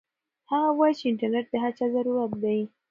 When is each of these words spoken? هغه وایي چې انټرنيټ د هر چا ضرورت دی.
هغه 0.49 0.69
وایي 0.79 0.95
چې 0.99 1.05
انټرنيټ 1.09 1.45
د 1.51 1.55
هر 1.63 1.71
چا 1.77 1.85
ضرورت 1.95 2.31
دی. 2.43 2.59